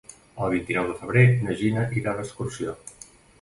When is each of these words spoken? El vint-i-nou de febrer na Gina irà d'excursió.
El 0.45 0.53
vint-i-nou 0.53 0.87
de 0.91 0.95
febrer 1.01 1.25
na 1.43 1.57
Gina 1.61 1.85
irà 2.01 2.17
d'excursió. 2.21 2.75